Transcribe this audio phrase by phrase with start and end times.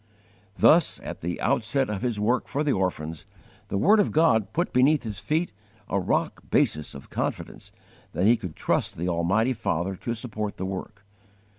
[0.57, 3.23] Thus, at the outset of his work for the orphans,
[3.67, 5.51] the word of God put beneath his feet
[5.87, 7.71] a rock basis of confidence
[8.13, 11.03] that he could trust the almighty Father to support the work.